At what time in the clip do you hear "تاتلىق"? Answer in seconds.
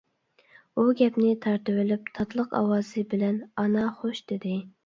2.17-2.57